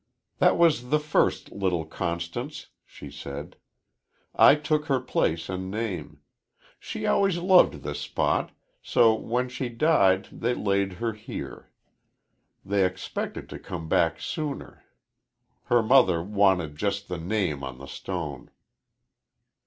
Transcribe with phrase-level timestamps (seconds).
[0.39, 3.55] "That was the first little Constance," she said.
[4.33, 6.21] "I took her place and name.
[6.79, 8.49] She always loved this spot,
[8.81, 11.69] so when she died they laid her here.
[12.65, 14.83] They expected to come back sooner.
[15.65, 18.49] Her mother wanted just the name on the stone."